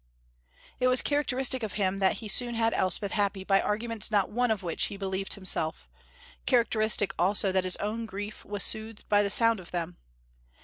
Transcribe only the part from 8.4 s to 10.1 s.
was soothed by the sound of them.